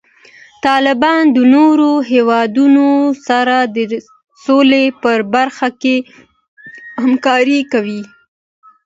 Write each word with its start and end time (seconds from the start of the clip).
طالبان 0.65 1.23
د 1.35 1.37
نورو 1.55 1.91
هیوادونو 2.11 2.87
سره 3.27 3.57
د 3.75 3.77
سولې 4.45 4.85
په 5.01 5.11
برخه 5.35 5.67
کې 5.81 5.95
همکاري 7.03 7.59
کوي. 7.71 8.01